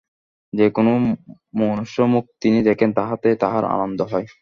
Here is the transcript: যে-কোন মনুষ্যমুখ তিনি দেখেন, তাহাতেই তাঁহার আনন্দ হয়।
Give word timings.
যে-কোন 0.53 0.87
মনুষ্যমুখ 1.59 2.23
তিনি 2.41 2.59
দেখেন, 2.63 2.89
তাহাতেই 2.93 3.35
তাঁহার 3.35 3.63
আনন্দ 3.75 3.99
হয়। 4.11 4.27